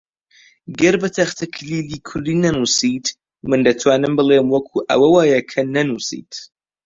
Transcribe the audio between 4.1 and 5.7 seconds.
بڵێم وەکو ئەوە وایە کە